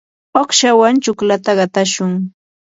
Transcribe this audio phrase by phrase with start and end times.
[0.41, 2.11] uqshawan chuklata qatashun.